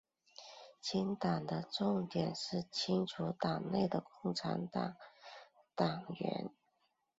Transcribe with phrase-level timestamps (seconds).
[0.81, 4.95] 清党的重点是清除党内的中国共产党
[5.75, 6.49] 党员。